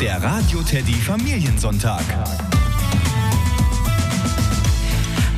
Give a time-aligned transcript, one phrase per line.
[0.00, 2.02] Der Radio Teddy Familiensonntag.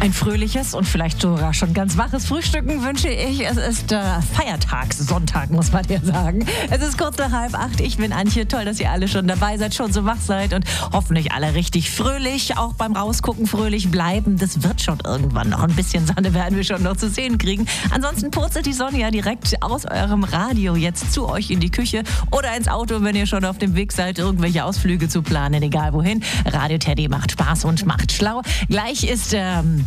[0.00, 3.46] Ein fröhliches und vielleicht sogar schon ganz waches Frühstücken wünsche ich.
[3.46, 4.00] Es ist äh,
[4.32, 6.46] Feiertagssonntag, muss man ja sagen.
[6.70, 7.80] Es ist kurz nach halb acht.
[7.80, 8.48] Ich bin Antje.
[8.48, 11.90] Toll, dass ihr alle schon dabei seid, schon so wach seid und hoffentlich alle richtig
[11.90, 12.56] fröhlich.
[12.56, 14.38] Auch beim Rausgucken fröhlich bleiben.
[14.38, 15.62] Das wird schon irgendwann noch.
[15.62, 17.66] Ein bisschen Sonne werden wir schon noch zu sehen kriegen.
[17.90, 22.04] Ansonsten purzelt die Sonne ja direkt aus eurem Radio jetzt zu euch in die Küche
[22.30, 25.92] oder ins Auto, wenn ihr schon auf dem Weg seid, irgendwelche Ausflüge zu planen, egal
[25.92, 26.24] wohin.
[26.46, 28.40] Radio Teddy macht Spaß und macht schlau.
[28.70, 29.84] Gleich ist ähm,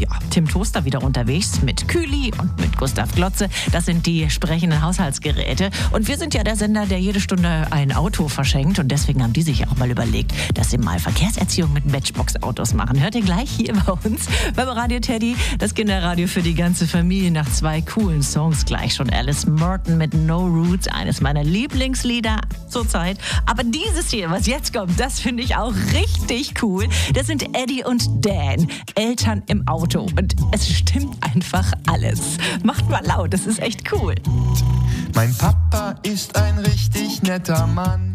[0.00, 3.48] ja, Tim Toaster wieder unterwegs mit Kühli und mit Gustav Glotze.
[3.70, 5.70] Das sind die sprechenden Haushaltsgeräte.
[5.92, 8.78] Und wir sind ja der Sender, der jede Stunde ein Auto verschenkt.
[8.78, 13.00] Und deswegen haben die sich auch mal überlegt, dass sie mal Verkehrserziehung mit Matchbox-Autos machen.
[13.00, 14.26] Hört ihr gleich hier bei uns
[14.56, 18.64] beim Radio Teddy, das Kinderradio für die ganze Familie nach zwei coolen Songs.
[18.64, 23.18] Gleich schon Alice Merton mit No Roots, eines meiner Lieblingslieder zurzeit.
[23.44, 26.88] Aber dieses hier, was jetzt kommt, das finde ich auch richtig cool.
[27.12, 30.06] Das sind Eddie und Dan, Eltern im Auto.
[30.16, 32.20] Und es stimmt einfach alles.
[32.62, 34.14] Macht mal laut, das ist echt cool.
[35.14, 38.09] Mein Papa ist ein richtig netter Mann.